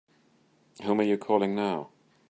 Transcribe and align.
Whom 0.83 0.99
are 0.99 1.03
you 1.03 1.15
calling 1.19 1.53
now? 1.53 1.91